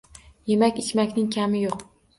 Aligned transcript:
Yemak-ichmakning 0.51 1.31
kami 1.39 1.65
yo‘q. 1.69 1.85